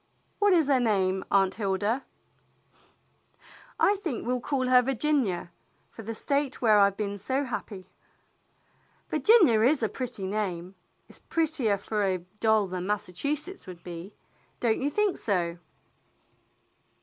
What 0.39 0.51
is 0.53 0.67
her 0.67 0.79
name, 0.79 1.23
Aunt 1.29 1.53
Hilda?" 1.53 2.03
"I 3.79 3.97
think 3.97 4.25
we'll 4.25 4.39
call 4.41 4.67
her 4.67 4.81
Virginia, 4.81 5.51
for 5.91 6.01
the 6.01 6.15
State 6.15 6.59
where 6.59 6.79
I've 6.79 6.97
been 6.97 7.19
so 7.19 7.43
happy." 7.43 7.87
"Virginia 9.09 9.61
is 9.61 9.83
a 9.83 9.89
pretty 9.89 10.25
name. 10.25 10.73
It's 11.07 11.19
prettier 11.19 11.77
for 11.77 12.03
a 12.03 12.17
doll 12.39 12.65
than 12.65 12.87
Massachusetts 12.87 13.67
would 13.67 13.83
be; 13.83 14.15
don't 14.59 14.81
you 14.81 14.89
think 14.89 15.19
so.?" 15.19 15.59